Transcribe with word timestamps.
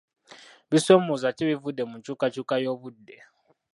Bisoomooza 0.69 1.27
ki 1.35 1.41
ebivudde 1.45 1.83
mu 1.89 1.95
nkyukakyuka 1.99 2.55
y'obudde? 2.63 3.15